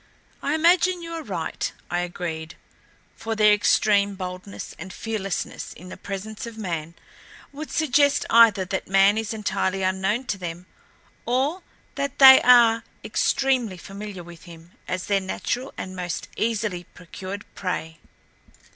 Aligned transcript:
"I 0.41 0.55
imagine 0.55 1.03
you 1.03 1.11
are 1.13 1.21
right," 1.21 1.71
I 1.91 1.99
agreed, 1.99 2.55
"for 3.15 3.35
their 3.35 3.53
extreme 3.53 4.15
boldness 4.15 4.73
and 4.79 4.91
fearlessness 4.91 5.73
in 5.73 5.89
the 5.89 5.95
presence 5.95 6.47
of 6.47 6.57
man 6.57 6.95
would 7.51 7.69
suggest 7.69 8.25
either 8.27 8.65
that 8.65 8.87
man 8.87 9.15
is 9.15 9.31
entirely 9.31 9.83
unknown 9.83 10.23
to 10.23 10.39
them, 10.39 10.65
or 11.27 11.61
that 11.93 12.17
they 12.17 12.41
are 12.41 12.83
extremely 13.03 13.77
familiar 13.77 14.23
with 14.23 14.45
him 14.45 14.71
as 14.87 15.05
their 15.05 15.21
natural 15.21 15.71
and 15.77 15.95
most 15.95 16.27
easily 16.35 16.85
procured 16.95 17.45
prey." 17.53 17.99